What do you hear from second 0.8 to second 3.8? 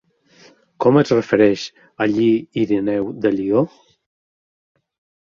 Com es refereix a Lli Ireneu de Lió?